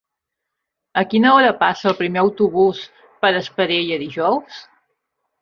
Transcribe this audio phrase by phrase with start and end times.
[1.01, 2.81] A quina hora passa el primer autobús
[3.27, 4.59] per Espadella dijous?